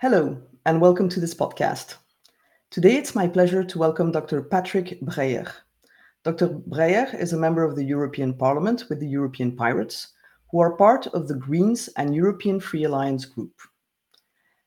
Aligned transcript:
Hello, 0.00 0.34
and 0.64 0.80
welcome 0.80 1.10
to 1.10 1.20
this 1.20 1.34
podcast. 1.34 1.96
Today 2.70 2.96
it's 2.96 3.14
my 3.14 3.28
pleasure 3.28 3.62
to 3.62 3.78
welcome 3.78 4.10
Dr. 4.10 4.40
Patrick 4.40 4.98
Breyer. 5.02 5.46
Dr. 6.24 6.48
Breyer 6.48 7.14
is 7.20 7.34
a 7.34 7.38
member 7.38 7.64
of 7.64 7.76
the 7.76 7.84
European 7.84 8.32
Parliament 8.32 8.84
with 8.88 8.98
the 8.98 9.06
European 9.06 9.54
Pirates, 9.54 10.14
who 10.50 10.60
are 10.60 10.74
part 10.74 11.06
of 11.08 11.28
the 11.28 11.34
Greens 11.34 11.90
and 11.98 12.14
European 12.14 12.60
Free 12.60 12.84
Alliance 12.84 13.26
group. 13.26 13.52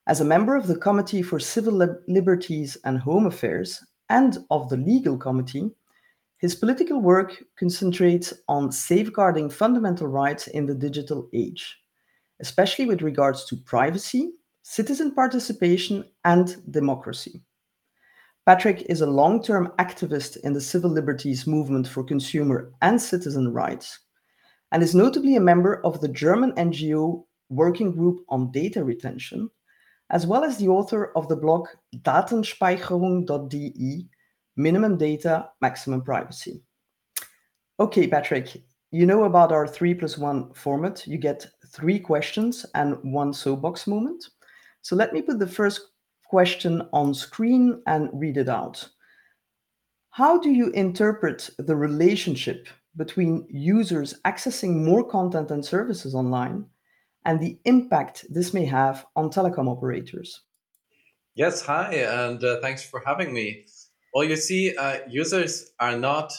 As 0.06 0.22
a 0.22 0.24
member 0.24 0.56
of 0.56 0.68
the 0.68 0.78
Committee 0.78 1.24
for 1.24 1.40
Civil 1.40 1.98
Liberties 2.08 2.78
and 2.86 3.00
Home 3.00 3.26
Affairs 3.26 3.84
and 4.12 4.38
of 4.52 4.70
the 4.70 4.78
Legal 4.78 5.18
Committee, 5.18 5.72
his 6.38 6.54
political 6.54 7.02
work 7.02 7.44
concentrates 7.58 8.36
on 8.48 8.72
safeguarding 8.72 9.50
fundamental 9.50 10.06
rights 10.06 10.46
in 10.46 10.68
the 10.68 10.76
digital 10.76 11.28
age, 11.34 11.76
especially 12.40 12.86
with 12.86 13.02
regards 13.02 13.46
to 13.46 13.58
privacy, 13.58 14.34
citizen 14.64 15.14
participation, 15.14 16.04
and 16.26 16.58
democracy. 16.72 17.44
Patrick 18.46 18.82
is 18.90 19.02
a 19.02 19.06
long 19.06 19.44
term 19.44 19.72
activist 19.78 20.38
in 20.38 20.54
the 20.54 20.62
civil 20.62 20.90
liberties 20.90 21.46
movement 21.46 21.88
for 21.88 22.04
consumer 22.04 22.72
and 22.82 23.00
citizen 23.02 23.54
rights, 23.54 24.00
and 24.72 24.82
is 24.82 24.96
notably 24.96 25.36
a 25.36 25.42
member 25.42 25.86
of 25.86 26.02
the 26.02 26.08
German 26.08 26.54
NGO 26.54 27.26
Working 27.50 27.92
Group 27.92 28.24
on 28.30 28.52
Data 28.52 28.84
Retention, 28.84 29.50
as 30.10 30.26
well 30.26 30.44
as 30.44 30.58
the 30.58 30.68
author 30.68 31.12
of 31.16 31.28
the 31.28 31.36
blog 31.36 31.68
Datenspeicherung.de 31.98 34.08
Minimum 34.56 34.98
Data, 34.98 35.50
Maximum 35.62 36.02
Privacy. 36.02 36.62
Okay, 37.80 38.08
Patrick, 38.08 38.64
you 38.92 39.06
know 39.06 39.24
about 39.24 39.52
our 39.52 39.68
three 39.68 39.94
plus 39.94 40.18
one 40.18 40.54
format. 40.54 41.06
You 41.08 41.18
get 41.18 41.46
three 41.68 42.00
questions 42.00 42.66
and 42.76 42.98
one 43.02 43.34
soapbox 43.34 43.88
moment. 43.88 44.30
So 44.84 44.98
let 44.98 45.14
me 45.14 45.22
put 45.22 45.40
the 45.40 45.48
first 45.48 45.80
question 46.26 46.88
on 46.92 47.14
screen 47.14 47.82
and 47.88 48.10
read 48.14 48.38
it 48.38 48.50
out. 48.50 48.90
How 50.10 50.38
do 50.38 50.50
you 50.50 50.70
interpret 50.72 51.50
the 51.58 51.76
relationship 51.76 52.68
between 52.98 53.48
users 53.50 54.14
accessing 54.26 54.84
more 54.84 55.04
content 55.04 55.52
and 55.52 55.66
services 55.66 56.14
online 56.14 56.66
and 57.26 57.40
the 57.40 57.58
impact 57.64 58.26
this 58.30 58.54
may 58.54 58.66
have 58.66 59.06
on 59.16 59.30
telecom 59.30 59.70
operators? 59.70 60.42
Yes, 61.36 61.62
hi, 61.62 61.94
and 61.96 62.44
uh, 62.44 62.60
thanks 62.62 62.84
for 62.84 63.02
having 63.06 63.34
me. 63.34 63.66
Well, 64.14 64.26
you 64.26 64.36
see, 64.36 64.76
uh, 64.76 65.00
users 65.10 65.72
are 65.80 65.98
not 65.98 66.34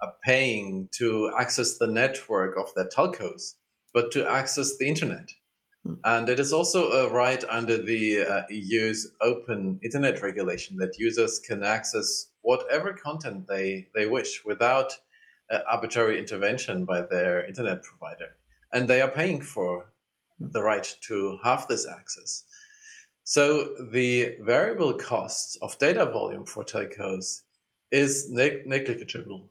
uh, 0.00 0.06
paying 0.24 0.88
to 0.92 1.32
access 1.36 1.78
the 1.78 1.88
network 1.88 2.56
of 2.56 2.72
their 2.74 2.88
telcos, 2.88 3.54
but 3.92 4.12
to 4.12 4.26
access 4.26 4.78
the 4.78 4.86
internet. 4.86 5.28
And 6.04 6.28
it 6.28 6.38
is 6.38 6.52
also 6.52 6.90
a 6.90 7.10
right 7.10 7.42
under 7.48 7.78
the 7.78 8.20
uh, 8.22 8.42
EU's 8.50 9.12
open 9.20 9.80
internet 9.82 10.22
regulation 10.22 10.76
that 10.78 10.98
users 10.98 11.38
can 11.38 11.62
access 11.62 12.28
whatever 12.42 12.92
content 12.92 13.46
they, 13.46 13.88
they 13.94 14.06
wish 14.06 14.44
without 14.44 14.92
uh, 15.50 15.60
arbitrary 15.70 16.18
intervention 16.18 16.84
by 16.84 17.02
their 17.02 17.46
internet 17.46 17.82
provider. 17.82 18.36
And 18.72 18.86
they 18.86 19.00
are 19.00 19.10
paying 19.10 19.40
for 19.40 19.92
the 20.38 20.62
right 20.62 20.96
to 21.02 21.38
have 21.42 21.66
this 21.68 21.86
access. 21.86 22.44
So 23.24 23.74
the 23.90 24.36
variable 24.40 24.94
cost 24.94 25.58
of 25.62 25.78
data 25.78 26.06
volume 26.06 26.44
for 26.44 26.64
telcos 26.64 27.42
is 27.90 28.30
neg- 28.30 28.66
negligible. 28.66 29.50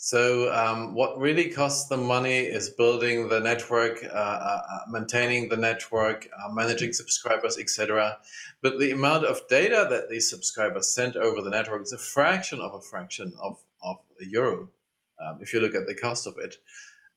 So 0.00 0.54
um, 0.54 0.94
what 0.94 1.18
really 1.18 1.50
costs 1.50 1.88
the 1.88 1.96
money 1.96 2.38
is 2.38 2.70
building 2.70 3.28
the 3.28 3.40
network, 3.40 4.04
uh, 4.04 4.16
uh, 4.16 4.62
uh 4.70 4.78
maintaining 4.88 5.48
the 5.48 5.56
network, 5.56 6.28
uh, 6.38 6.52
managing 6.52 6.92
subscribers, 6.92 7.58
etc. 7.58 8.16
But 8.62 8.78
the 8.78 8.92
amount 8.92 9.24
of 9.24 9.40
data 9.48 9.88
that 9.90 10.08
these 10.08 10.30
subscribers 10.30 10.94
send 10.94 11.16
over 11.16 11.42
the 11.42 11.50
network 11.50 11.82
is 11.82 11.92
a 11.92 11.98
fraction 11.98 12.60
of 12.60 12.74
a 12.74 12.80
fraction 12.80 13.32
of, 13.42 13.58
of 13.82 13.96
a 14.20 14.26
euro, 14.26 14.68
um, 15.20 15.38
if 15.40 15.52
you 15.52 15.58
look 15.58 15.74
at 15.74 15.88
the 15.88 15.96
cost 15.96 16.28
of 16.28 16.38
it. 16.38 16.58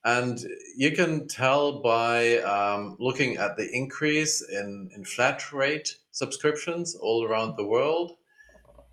And 0.04 0.44
you 0.76 0.90
can 0.90 1.28
tell 1.28 1.82
by 1.82 2.38
um, 2.38 2.96
looking 2.98 3.36
at 3.36 3.56
the 3.56 3.70
increase 3.70 4.42
in, 4.42 4.90
in 4.92 5.04
flat 5.04 5.52
rate 5.52 5.98
subscriptions 6.10 6.96
all 6.96 7.24
around 7.24 7.56
the 7.56 7.64
world 7.64 8.16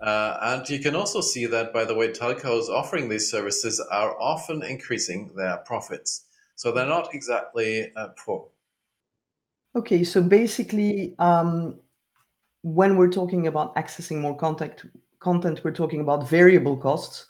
uh, 0.02 0.38
and 0.42 0.70
you 0.70 0.80
can 0.80 0.96
also 0.96 1.20
see 1.20 1.46
that, 1.46 1.74
by 1.74 1.84
the 1.84 1.94
way, 1.94 2.10
telcos 2.10 2.70
offering 2.70 3.10
these 3.10 3.30
services 3.30 3.80
are 3.92 4.20
often 4.20 4.64
increasing 4.64 5.32
their 5.36 5.58
profits. 5.58 6.26
So 6.56 6.72
they're 6.72 6.86
not 6.86 7.14
exactly 7.14 7.92
uh, 7.96 8.10
poor. 8.18 8.48
Okay, 9.76 10.04
so 10.04 10.22
basically, 10.22 11.16
um, 11.20 11.80
when 12.64 12.98
we're 12.98 13.12
talking 13.12 13.48
about 13.48 13.76
accessing 13.76 14.20
more 14.20 14.36
content, 14.36 14.84
content, 15.20 15.62
we're 15.64 15.72
talking 15.72 16.02
about 16.02 16.30
variable 16.30 16.78
costs, 16.78 17.28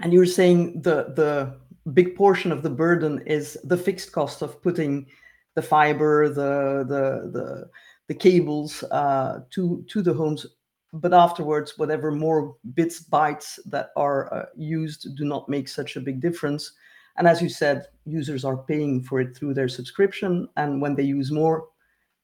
and 0.00 0.12
you're 0.12 0.26
saying 0.26 0.82
the 0.82 1.12
the 1.16 1.58
big 1.92 2.16
portion 2.16 2.50
of 2.52 2.62
the 2.62 2.70
burden 2.70 3.22
is 3.26 3.56
the 3.64 3.76
fixed 3.76 4.12
cost 4.12 4.42
of 4.42 4.60
putting 4.62 5.06
the 5.54 5.62
fiber, 5.62 6.28
the 6.28 6.84
the 6.88 7.30
the, 7.30 7.70
the 8.08 8.14
cables 8.14 8.82
uh, 8.90 9.40
to 9.50 9.84
to 9.88 10.02
the 10.02 10.12
homes 10.12 10.46
but 10.92 11.14
afterwards, 11.14 11.78
whatever 11.78 12.10
more 12.10 12.56
bits, 12.74 13.02
bytes 13.02 13.58
that 13.66 13.90
are 13.96 14.32
uh, 14.34 14.46
used 14.56 15.16
do 15.16 15.24
not 15.24 15.48
make 15.48 15.68
such 15.68 15.96
a 15.96 16.00
big 16.00 16.20
difference. 16.20 16.72
And 17.16 17.28
as 17.28 17.40
you 17.42 17.48
said, 17.48 17.86
users 18.04 18.44
are 18.44 18.56
paying 18.56 19.02
for 19.02 19.20
it 19.20 19.36
through 19.36 19.54
their 19.54 19.68
subscription. 19.68 20.48
And 20.56 20.80
when 20.80 20.94
they 20.94 21.02
use 21.02 21.30
more, 21.30 21.68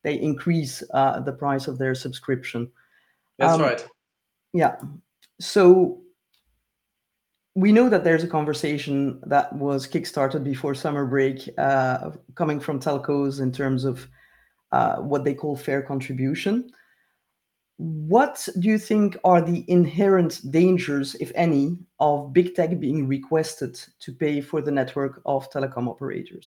they 0.02 0.14
increase 0.20 0.82
uh, 0.94 1.20
the 1.20 1.32
price 1.32 1.68
of 1.68 1.78
their 1.78 1.94
subscription. 1.94 2.70
That's 3.38 3.54
um, 3.54 3.60
right. 3.60 3.86
Yeah. 4.52 4.76
So 5.40 6.00
we 7.54 7.72
know 7.72 7.88
that 7.88 8.04
there's 8.04 8.24
a 8.24 8.28
conversation 8.28 9.20
that 9.26 9.52
was 9.52 9.86
kickstarted 9.86 10.44
before 10.44 10.74
summer 10.74 11.06
break 11.06 11.48
uh, 11.58 12.10
coming 12.34 12.60
from 12.60 12.80
telcos 12.80 13.40
in 13.40 13.52
terms 13.52 13.84
of 13.84 14.08
uh, 14.72 14.96
what 14.96 15.24
they 15.24 15.34
call 15.34 15.56
fair 15.56 15.82
contribution. 15.82 16.70
What 17.78 18.48
do 18.58 18.68
you 18.68 18.78
think 18.78 19.18
are 19.22 19.42
the 19.42 19.64
inherent 19.68 20.40
dangers, 20.50 21.14
if 21.16 21.30
any, 21.34 21.76
of 22.00 22.32
big 22.32 22.54
tech 22.54 22.80
being 22.80 23.06
requested 23.06 23.78
to 24.00 24.12
pay 24.12 24.40
for 24.40 24.62
the 24.62 24.70
network 24.70 25.20
of 25.26 25.50
telecom 25.50 25.86
operators? 25.86 26.48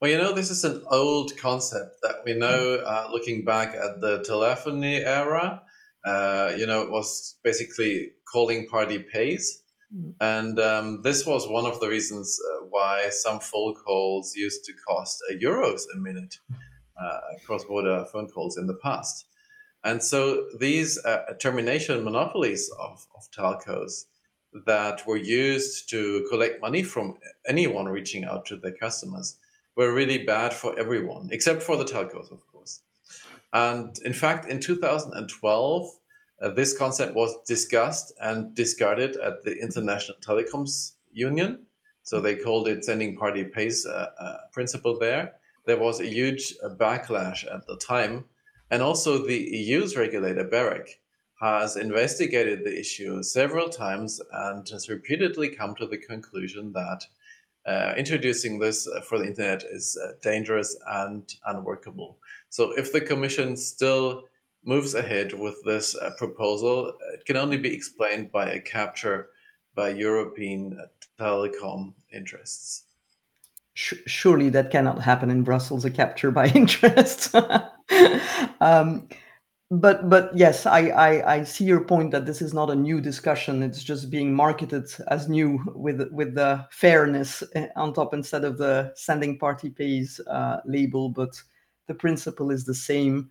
Well, 0.00 0.10
you 0.10 0.18
know, 0.18 0.32
this 0.32 0.50
is 0.50 0.64
an 0.64 0.82
old 0.90 1.36
concept 1.38 2.02
that 2.02 2.16
we 2.24 2.34
know 2.34 2.78
mm. 2.78 2.84
uh, 2.84 3.08
looking 3.10 3.44
back 3.44 3.74
at 3.74 4.00
the 4.00 4.22
telephony 4.24 4.96
era. 4.96 5.62
Uh, 6.04 6.52
you 6.56 6.66
know, 6.66 6.82
it 6.82 6.90
was 6.90 7.36
basically 7.44 8.10
calling 8.30 8.66
party 8.66 8.98
pays. 8.98 9.62
Mm. 9.96 10.14
And 10.20 10.60
um, 10.60 11.02
this 11.02 11.24
was 11.24 11.48
one 11.48 11.66
of 11.66 11.80
the 11.80 11.88
reasons 11.88 12.38
uh, 12.52 12.64
why 12.68 13.08
some 13.10 13.40
phone 13.40 13.74
calls 13.74 14.34
used 14.34 14.64
to 14.64 14.72
cost 14.86 15.22
a 15.30 15.34
euros 15.34 15.82
a 15.94 15.98
minute, 15.98 16.34
uh, 17.00 17.20
cross 17.46 17.64
border 17.64 18.04
phone 18.12 18.28
calls 18.28 18.58
in 18.58 18.66
the 18.66 18.78
past. 18.82 19.26
And 19.84 20.02
so 20.02 20.46
these 20.58 20.98
uh, 21.04 21.34
termination 21.40 22.04
monopolies 22.04 22.70
of, 22.78 23.06
of 23.16 23.30
telcos 23.30 24.04
that 24.66 25.06
were 25.06 25.16
used 25.16 25.88
to 25.90 26.26
collect 26.30 26.60
money 26.60 26.82
from 26.82 27.14
anyone 27.46 27.86
reaching 27.86 28.24
out 28.24 28.46
to 28.46 28.56
their 28.56 28.72
customers 28.72 29.38
were 29.76 29.94
really 29.94 30.18
bad 30.18 30.52
for 30.52 30.78
everyone, 30.78 31.28
except 31.32 31.62
for 31.62 31.76
the 31.76 31.84
telcos, 31.84 32.30
of 32.30 32.46
course. 32.46 32.80
And 33.52 33.96
in 34.04 34.12
fact, 34.12 34.48
in 34.48 34.60
2012, 34.60 35.90
uh, 36.42 36.48
this 36.50 36.76
concept 36.76 37.14
was 37.14 37.34
discussed 37.46 38.12
and 38.20 38.54
discarded 38.54 39.16
at 39.16 39.42
the 39.42 39.56
International 39.58 40.16
Telecoms 40.20 40.92
Union. 41.12 41.66
So 42.02 42.20
they 42.20 42.36
called 42.36 42.68
it 42.68 42.84
sending 42.84 43.16
party 43.16 43.44
pays 43.44 43.86
uh, 43.86 44.10
uh, 44.18 44.36
principle 44.52 44.98
there. 44.98 45.34
There 45.66 45.78
was 45.78 46.00
a 46.00 46.06
huge 46.06 46.54
uh, 46.62 46.70
backlash 46.70 47.44
at 47.52 47.66
the 47.66 47.76
time 47.76 48.24
and 48.72 48.80
also, 48.80 49.18
the 49.18 49.36
EU's 49.36 49.98
regulator, 49.98 50.44
BEREC, 50.44 50.88
has 51.38 51.76
investigated 51.76 52.64
the 52.64 52.80
issue 52.80 53.22
several 53.22 53.68
times 53.68 54.18
and 54.32 54.66
has 54.70 54.88
repeatedly 54.88 55.50
come 55.50 55.74
to 55.74 55.86
the 55.86 55.98
conclusion 55.98 56.72
that 56.72 57.04
uh, 57.66 57.92
introducing 57.98 58.58
this 58.58 58.88
for 59.06 59.18
the 59.18 59.26
internet 59.26 59.62
is 59.62 59.98
uh, 60.02 60.12
dangerous 60.22 60.74
and 60.88 61.34
unworkable. 61.48 62.16
So, 62.48 62.72
if 62.78 62.94
the 62.94 63.02
Commission 63.02 63.58
still 63.58 64.24
moves 64.64 64.94
ahead 64.94 65.34
with 65.34 65.62
this 65.64 65.94
uh, 65.94 66.12
proposal, 66.16 66.94
it 67.12 67.26
can 67.26 67.36
only 67.36 67.58
be 67.58 67.74
explained 67.74 68.32
by 68.32 68.52
a 68.52 68.60
capture 68.60 69.28
by 69.74 69.90
European 69.90 70.80
telecom 71.20 71.92
interests. 72.10 72.84
Surely 73.74 74.48
that 74.48 74.70
cannot 74.70 75.02
happen 75.02 75.30
in 75.30 75.42
Brussels, 75.42 75.84
a 75.84 75.90
capture 75.90 76.30
by 76.30 76.46
interest. 76.54 77.34
um, 78.60 79.08
but 79.70 80.08
but 80.10 80.36
yes, 80.36 80.66
I, 80.66 80.88
I, 80.88 81.34
I 81.36 81.44
see 81.44 81.64
your 81.64 81.80
point 81.84 82.10
that 82.10 82.26
this 82.26 82.42
is 82.42 82.52
not 82.52 82.70
a 82.70 82.74
new 82.74 83.00
discussion. 83.00 83.62
It's 83.62 83.82
just 83.82 84.10
being 84.10 84.34
marketed 84.34 84.90
as 85.08 85.28
new 85.28 85.62
with 85.74 86.08
with 86.12 86.34
the 86.34 86.66
fairness 86.70 87.42
eh, 87.54 87.68
on 87.76 87.94
top 87.94 88.14
instead 88.14 88.44
of 88.44 88.58
the 88.58 88.92
sending 88.96 89.38
party 89.38 89.70
pays 89.70 90.20
uh, 90.28 90.60
label. 90.66 91.08
But 91.08 91.40
the 91.86 91.94
principle 91.94 92.50
is 92.50 92.64
the 92.64 92.74
same. 92.74 93.30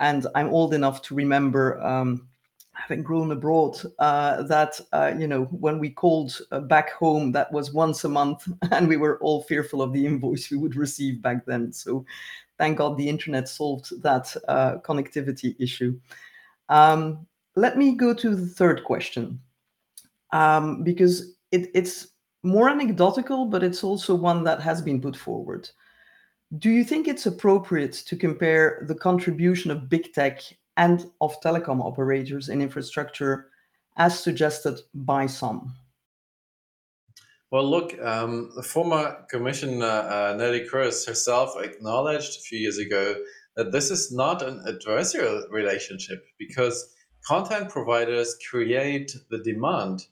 and 0.00 0.26
I'm 0.34 0.48
old 0.50 0.74
enough 0.74 1.02
to 1.02 1.14
remember 1.14 1.80
um, 1.82 2.28
having 2.72 3.02
grown 3.02 3.30
abroad 3.30 3.76
uh, 4.00 4.42
that 4.44 4.80
uh, 4.92 5.12
you 5.16 5.28
know 5.28 5.44
when 5.44 5.78
we 5.78 5.90
called 5.90 6.38
uh, 6.50 6.60
back 6.60 6.90
home 6.92 7.32
that 7.32 7.52
was 7.52 7.72
once 7.72 8.04
a 8.04 8.08
month 8.08 8.48
and 8.72 8.88
we 8.88 8.96
were 8.96 9.18
all 9.20 9.42
fearful 9.44 9.80
of 9.82 9.92
the 9.92 10.06
invoice 10.06 10.50
we 10.50 10.56
would 10.56 10.76
receive 10.76 11.22
back 11.22 11.46
then 11.46 11.72
so 11.72 12.04
thank 12.58 12.78
god 12.78 12.96
the 12.96 13.08
internet 13.08 13.48
solved 13.48 13.90
that 14.02 14.34
uh, 14.48 14.76
connectivity 14.78 15.54
issue 15.58 15.98
um, 16.68 17.26
let 17.56 17.76
me 17.76 17.94
go 17.94 18.14
to 18.14 18.34
the 18.34 18.46
third 18.46 18.82
question 18.84 19.38
um, 20.32 20.82
because 20.82 21.34
it, 21.52 21.70
it's 21.74 22.08
more 22.42 22.68
anecdotal 22.68 23.46
but 23.46 23.62
it's 23.62 23.84
also 23.84 24.14
one 24.14 24.44
that 24.44 24.60
has 24.60 24.82
been 24.82 25.00
put 25.00 25.16
forward 25.16 25.68
do 26.58 26.70
you 26.70 26.84
think 26.84 27.08
it's 27.08 27.26
appropriate 27.26 27.92
to 27.92 28.16
compare 28.16 28.84
the 28.86 28.94
contribution 28.94 29.70
of 29.70 29.88
big 29.88 30.12
tech 30.12 30.40
and 30.76 31.10
of 31.20 31.40
telecom 31.40 31.84
operators 31.84 32.48
in 32.48 32.60
infrastructure 32.60 33.48
as 33.96 34.18
suggested 34.18 34.78
by 34.94 35.26
some? 35.26 35.74
Well, 37.54 37.70
look, 37.70 37.96
um, 38.02 38.50
the 38.56 38.64
former 38.64 39.24
Commissioner 39.30 39.86
uh, 39.86 40.34
Neelie 40.34 40.68
Kroes 40.68 41.06
herself 41.06 41.54
acknowledged 41.56 42.36
a 42.36 42.40
few 42.40 42.58
years 42.58 42.78
ago 42.78 43.14
that 43.54 43.70
this 43.70 43.92
is 43.92 44.10
not 44.10 44.42
an 44.42 44.64
adversarial 44.66 45.48
relationship 45.52 46.26
because 46.36 46.92
content 47.24 47.68
providers 47.68 48.36
create 48.50 49.14
the 49.30 49.38
demand 49.38 50.06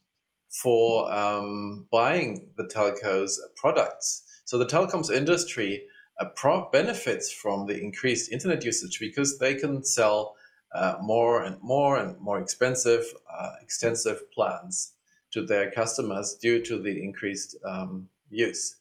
for 0.63 1.13
um, 1.13 1.89
buying 1.91 2.49
the 2.57 2.71
telcos 2.73 3.39
products. 3.57 4.23
So 4.45 4.57
the 4.57 4.67
telecoms 4.67 5.11
industry 5.11 5.83
uh, 6.21 6.27
pro- 6.37 6.71
benefits 6.71 7.33
from 7.33 7.67
the 7.67 7.77
increased 7.77 8.31
internet 8.31 8.65
usage 8.65 9.01
because 9.01 9.41
they 9.41 9.57
can 9.57 9.85
sell 9.85 10.37
uh, 10.77 10.95
more 11.03 11.43
and 11.43 11.57
more 11.61 11.99
and 11.99 12.17
more 12.21 12.41
expensive, 12.41 13.05
uh, 13.29 13.51
extensive 13.61 14.31
plans 14.31 14.93
to 15.33 15.45
their 15.45 15.71
customers 15.71 16.35
due 16.35 16.63
to 16.65 16.79
the 16.81 17.03
increased 17.03 17.57
um, 17.65 18.09
use. 18.31 18.77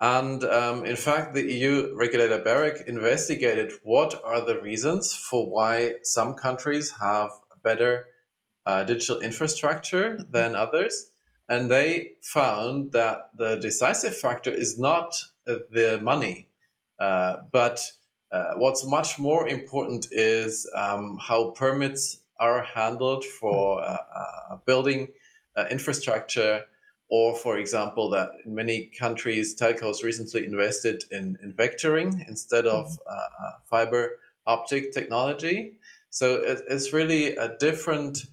And 0.00 0.42
um, 0.44 0.86
in 0.86 0.96
fact, 0.96 1.34
the 1.34 1.42
EU 1.42 1.94
regulator 1.94 2.38
BEREC 2.38 2.86
investigated 2.86 3.72
what 3.82 4.20
are 4.24 4.40
the 4.40 4.60
reasons 4.60 5.14
for 5.14 5.48
why 5.48 5.96
some 6.02 6.34
countries 6.34 6.90
have 7.00 7.30
better 7.62 8.06
uh, 8.64 8.84
digital 8.84 9.20
infrastructure 9.20 10.18
than 10.30 10.54
others. 10.54 11.10
And 11.50 11.70
they 11.70 12.12
found 12.22 12.92
that 12.92 13.30
the 13.36 13.56
decisive 13.56 14.16
factor 14.16 14.50
is 14.50 14.78
not 14.78 15.14
uh, 15.46 15.56
the 15.70 16.00
money, 16.00 16.48
uh, 16.98 17.38
but 17.52 17.82
uh, 18.32 18.52
what's 18.56 18.86
much 18.86 19.18
more 19.18 19.48
important 19.48 20.06
is 20.12 20.70
um, 20.74 21.18
how 21.20 21.50
permits 21.50 22.20
are 22.38 22.62
handled 22.62 23.24
for 23.24 23.82
uh, 23.82 24.56
building 24.64 25.08
uh, 25.60 25.66
infrastructure, 25.70 26.64
or 27.08 27.36
for 27.36 27.58
example, 27.58 28.10
that 28.10 28.30
in 28.44 28.54
many 28.54 28.90
countries, 28.98 29.54
telcos 29.54 30.02
recently 30.02 30.44
invested 30.44 31.04
in, 31.10 31.36
in 31.42 31.52
vectoring 31.52 32.26
instead 32.28 32.66
of 32.66 32.86
mm-hmm. 32.86 33.14
uh, 33.14 33.46
uh, 33.46 33.52
fiber 33.64 34.18
optic 34.46 34.92
technology. 34.92 35.72
So 36.10 36.36
it, 36.36 36.62
it's 36.68 36.92
really 36.92 37.36
a 37.36 37.56
different 37.58 38.26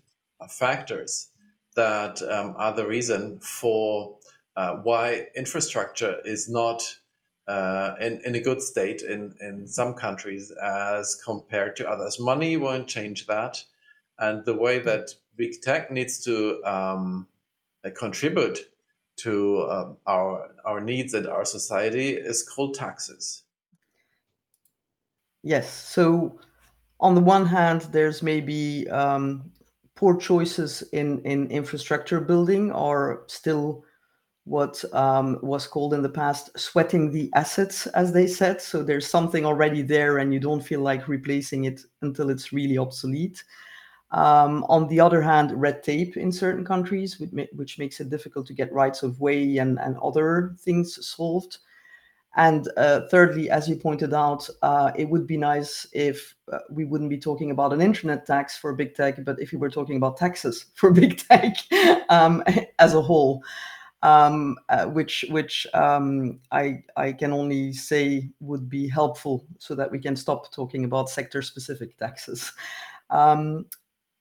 factors 0.49 1.29
that 1.75 2.21
um, 2.23 2.55
are 2.57 2.73
the 2.73 2.87
reason 2.87 3.39
for 3.39 4.17
why 4.83 5.27
infrastructure 5.35 6.17
is 6.25 6.49
not 6.49 6.81
uh, 7.47 7.95
in, 8.01 8.19
in 8.25 8.35
a 8.35 8.41
good 8.41 8.61
state 8.61 9.01
in, 9.01 9.33
in 9.39 9.67
some 9.67 9.93
countries 9.93 10.51
as 10.51 11.15
compared 11.15 11.75
to 11.77 11.89
others. 11.89 12.19
Money 12.19 12.57
won't 12.57 12.87
change 12.87 13.25
that. 13.27 13.63
And 14.19 14.43
the 14.45 14.55
way 14.55 14.79
that 14.79 15.11
big 15.37 15.61
tech 15.61 15.91
needs 15.91 16.19
to 16.25 16.61
um, 16.65 17.27
uh, 17.85 17.89
contribute 17.97 18.59
to 19.17 19.67
um, 19.69 19.97
our, 20.05 20.49
our 20.65 20.81
needs 20.81 21.13
and 21.13 21.27
our 21.27 21.45
society 21.45 22.09
is 22.09 22.43
called 22.43 22.75
taxes. 22.75 23.43
Yes. 25.43 25.71
So, 25.71 26.39
on 26.99 27.13
the 27.13 27.21
one 27.21 27.45
hand, 27.45 27.81
there's 27.91 28.23
maybe 28.23 28.89
um, 28.89 29.51
poor 29.95 30.17
choices 30.17 30.81
in, 30.93 31.19
in 31.21 31.49
infrastructure 31.51 32.19
building 32.19 32.71
or 32.71 33.23
still 33.27 33.83
what 34.45 34.83
um, 34.93 35.37
was 35.41 35.67
called 35.67 35.93
in 35.93 36.01
the 36.01 36.09
past 36.09 36.57
sweating 36.57 37.11
the 37.11 37.29
assets, 37.35 37.85
as 37.87 38.13
they 38.13 38.25
said. 38.25 38.61
So 38.61 38.81
there's 38.81 39.05
something 39.05 39.45
already 39.45 39.81
there, 39.81 40.19
and 40.19 40.33
you 40.33 40.39
don't 40.39 40.63
feel 40.63 40.79
like 40.79 41.07
replacing 41.07 41.65
it 41.65 41.81
until 42.01 42.29
it's 42.29 42.53
really 42.53 42.77
obsolete. 42.77 43.43
Um, 44.11 44.63
on 44.69 44.87
the 44.87 44.99
other 44.99 45.21
hand, 45.21 45.51
red 45.51 45.83
tape 45.83 46.15
in 46.15 46.31
certain 46.31 46.63
countries, 46.63 47.19
which, 47.19 47.77
makes 47.77 47.99
it 47.99 48.09
difficult 48.09 48.47
to 48.47 48.53
get 48.53 48.71
rights 48.71 49.03
of 49.03 49.19
way 49.19 49.57
and, 49.57 49.77
and 49.79 49.97
other 49.97 50.55
things 50.59 51.05
solved. 51.05 51.57
And 52.37 52.69
uh, 52.77 53.01
thirdly, 53.09 53.49
as 53.49 53.67
you 53.67 53.75
pointed 53.75 54.13
out, 54.13 54.47
uh, 54.61 54.91
it 54.95 55.09
would 55.09 55.25
be 55.25 55.37
nice 55.37 55.87
if 55.91 56.35
uh, 56.51 56.59
we 56.69 56.85
wouldn't 56.85 57.09
be 57.09 57.17
talking 57.17 57.51
about 57.51 57.73
an 57.73 57.81
internet 57.81 58.25
tax 58.25 58.55
for 58.57 58.73
big 58.73 58.95
tech, 58.95 59.25
but 59.25 59.41
if 59.41 59.51
we 59.51 59.57
were 59.57 59.71
talking 59.71 59.97
about 59.97 60.17
taxes 60.17 60.67
for 60.75 60.91
big 60.91 61.17
tech 61.17 61.57
um, 62.09 62.43
as 62.79 62.93
a 62.93 63.01
whole 63.01 63.43
um, 64.03 64.57
uh, 64.69 64.85
which 64.85 65.25
which 65.29 65.65
um, 65.73 66.39
I 66.51 66.83
I 66.95 67.11
can 67.11 67.33
only 67.33 67.73
say 67.73 68.29
would 68.39 68.69
be 68.69 68.87
helpful 68.87 69.45
so 69.57 69.75
that 69.75 69.91
we 69.91 69.99
can 69.99 70.15
stop 70.15 70.53
talking 70.53 70.85
about 70.85 71.09
sector 71.09 71.41
specific 71.41 71.97
taxes. 71.97 72.51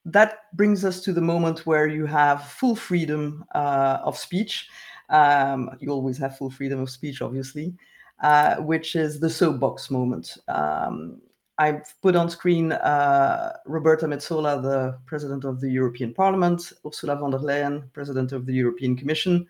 That 0.06 0.54
brings 0.54 0.84
us 0.84 1.00
to 1.00 1.12
the 1.12 1.20
moment 1.20 1.66
where 1.66 1.88
you 1.88 2.06
have 2.06 2.48
full 2.48 2.76
freedom 2.76 3.44
uh, 3.56 3.98
of 4.04 4.16
speech. 4.16 4.68
Um, 5.08 5.70
you 5.80 5.90
always 5.90 6.16
have 6.18 6.38
full 6.38 6.50
freedom 6.50 6.78
of 6.78 6.90
speech, 6.90 7.20
obviously, 7.20 7.74
uh, 8.22 8.56
which 8.56 8.94
is 8.94 9.18
the 9.18 9.28
soapbox 9.28 9.90
moment. 9.90 10.38
Um, 10.46 11.20
I've 11.58 11.92
put 12.02 12.14
on 12.14 12.30
screen 12.30 12.70
uh, 12.70 13.56
Roberta 13.66 14.06
Metsola, 14.06 14.62
the 14.62 14.96
President 15.06 15.44
of 15.44 15.60
the 15.60 15.70
European 15.70 16.14
Parliament, 16.14 16.72
Ursula 16.86 17.16
von 17.16 17.32
der 17.32 17.38
Leyen, 17.38 17.92
President 17.92 18.30
of 18.30 18.46
the 18.46 18.52
European 18.52 18.96
Commission, 18.96 19.44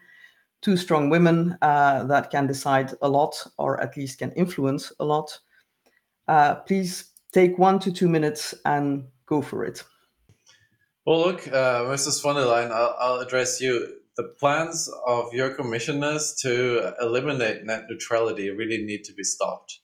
two 0.62 0.78
strong 0.78 1.10
women 1.10 1.58
uh, 1.60 2.04
that 2.04 2.30
can 2.30 2.46
decide 2.46 2.94
a 3.02 3.08
lot 3.08 3.46
or 3.58 3.78
at 3.82 3.94
least 3.94 4.20
can 4.20 4.32
influence 4.32 4.90
a 5.00 5.04
lot. 5.04 5.38
Uh, 6.28 6.54
please 6.54 7.12
take 7.32 7.58
one 7.58 7.78
to 7.78 7.92
two 7.92 8.08
minutes 8.08 8.54
and 8.64 9.04
go 9.26 9.42
for 9.42 9.62
it. 9.62 9.84
Well, 11.06 11.20
look, 11.20 11.46
uh, 11.46 11.84
Mrs. 11.84 12.20
von 12.20 12.34
der 12.34 12.46
Leyen, 12.46 12.72
I'll, 12.72 12.96
I'll, 12.98 13.20
address 13.20 13.60
you. 13.60 14.00
The 14.16 14.24
plans 14.40 14.90
of 15.06 15.32
your 15.32 15.50
commissioners 15.50 16.34
to 16.42 16.94
eliminate 17.00 17.64
net 17.64 17.84
neutrality 17.88 18.50
really 18.50 18.84
need 18.84 19.04
to 19.04 19.14
be 19.14 19.22
stopped 19.22 19.78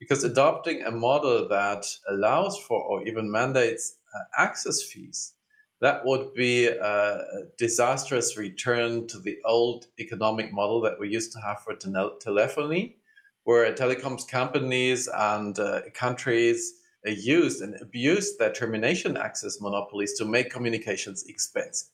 because 0.00 0.24
adopting 0.24 0.82
a 0.82 0.90
model 0.90 1.46
that 1.48 1.84
allows 2.08 2.56
for 2.56 2.82
or 2.82 3.06
even 3.06 3.30
mandates 3.30 3.98
uh, 4.14 4.20
access 4.42 4.82
fees 4.82 5.34
that 5.82 6.06
would 6.06 6.32
be 6.32 6.68
a 6.68 7.20
disastrous 7.58 8.38
return 8.38 9.06
to 9.08 9.18
the 9.18 9.36
old 9.44 9.88
economic 10.00 10.54
model 10.54 10.80
that 10.80 10.98
we 10.98 11.10
used 11.10 11.32
to 11.32 11.40
have 11.40 11.60
for 11.60 11.74
telephony, 11.74 12.96
where 13.44 13.70
telecoms 13.74 14.26
companies 14.26 15.06
and 15.06 15.58
uh, 15.58 15.82
countries 15.92 16.72
used 17.10 17.62
and 17.62 17.74
abused 17.80 18.38
their 18.38 18.52
termination 18.52 19.16
access 19.16 19.60
monopolies 19.60 20.14
to 20.18 20.24
make 20.24 20.50
communications 20.50 21.24
expensive. 21.26 21.88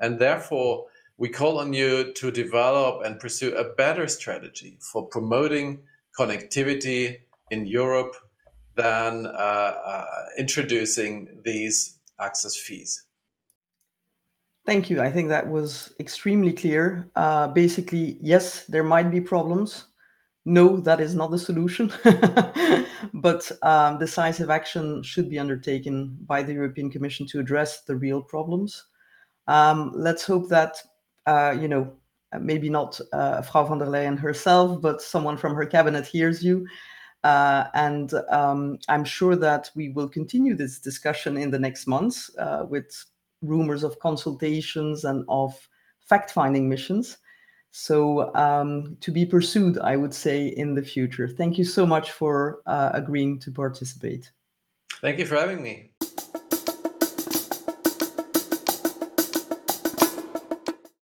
And 0.00 0.18
therefore, 0.18 0.86
we 1.18 1.28
call 1.28 1.58
on 1.58 1.72
you 1.72 2.12
to 2.14 2.30
develop 2.30 3.04
and 3.04 3.20
pursue 3.20 3.54
a 3.54 3.74
better 3.74 4.08
strategy 4.08 4.78
for 4.80 5.06
promoting 5.06 5.82
connectivity 6.18 7.18
in 7.50 7.66
Europe 7.66 8.16
than 8.74 9.26
uh, 9.26 9.28
uh, 9.28 10.04
introducing 10.38 11.28
these 11.44 11.98
access 12.18 12.56
fees. 12.56 13.04
Thank 14.64 14.90
you. 14.90 15.00
I 15.00 15.10
think 15.10 15.28
that 15.28 15.48
was 15.48 15.92
extremely 15.98 16.52
clear. 16.52 17.10
Uh, 17.16 17.48
basically, 17.48 18.16
yes, 18.20 18.64
there 18.66 18.84
might 18.84 19.10
be 19.10 19.20
problems. 19.20 19.86
No, 20.44 20.78
that 20.78 21.00
is 21.00 21.14
not 21.14 21.30
the 21.30 21.38
solution. 21.38 21.92
but 23.14 23.50
um, 23.62 23.98
decisive 23.98 24.50
action 24.50 25.02
should 25.02 25.30
be 25.30 25.38
undertaken 25.38 26.16
by 26.26 26.42
the 26.42 26.52
European 26.52 26.90
Commission 26.90 27.26
to 27.28 27.40
address 27.40 27.82
the 27.82 27.96
real 27.96 28.20
problems. 28.20 28.86
Um, 29.46 29.92
let's 29.94 30.24
hope 30.24 30.48
that, 30.48 30.76
uh, 31.26 31.54
you 31.58 31.68
know, 31.68 31.92
maybe 32.40 32.68
not 32.68 33.00
uh, 33.12 33.42
Frau 33.42 33.64
von 33.64 33.78
der 33.78 33.86
Leyen 33.86 34.18
herself, 34.18 34.80
but 34.80 35.02
someone 35.02 35.36
from 35.36 35.54
her 35.54 35.66
cabinet 35.66 36.06
hears 36.06 36.42
you 36.42 36.66
uh, 37.24 37.66
and 37.74 38.14
um, 38.30 38.78
I'm 38.88 39.04
sure 39.04 39.36
that 39.36 39.70
we 39.74 39.90
will 39.90 40.08
continue 40.08 40.56
this 40.56 40.78
discussion 40.78 41.36
in 41.36 41.50
the 41.50 41.58
next 41.58 41.86
months 41.86 42.30
uh, 42.38 42.66
with 42.68 43.04
rumors 43.42 43.84
of 43.84 43.98
consultations 44.00 45.04
and 45.04 45.24
of 45.28 45.68
fact 46.00 46.30
finding 46.30 46.68
missions. 46.68 47.18
So, 47.74 48.34
um, 48.34 48.98
to 49.00 49.10
be 49.10 49.24
pursued, 49.24 49.78
I 49.78 49.96
would 49.96 50.12
say, 50.12 50.48
in 50.48 50.74
the 50.74 50.82
future. 50.82 51.26
Thank 51.26 51.56
you 51.56 51.64
so 51.64 51.86
much 51.86 52.12
for 52.12 52.60
uh, 52.66 52.90
agreeing 52.92 53.38
to 53.40 53.50
participate. 53.50 54.30
Thank 55.00 55.18
you 55.18 55.24
for 55.24 55.36
having 55.36 55.62
me. 55.62 55.91